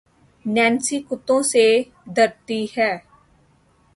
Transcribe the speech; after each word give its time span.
Nancy 0.45 0.97
کتّوں 1.09 1.41
سے 1.43 1.65
درتی 2.15 2.61
ہے 2.77 2.91